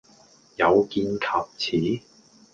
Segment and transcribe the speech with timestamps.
[0.55, 1.19] 有見及
[1.99, 2.03] 此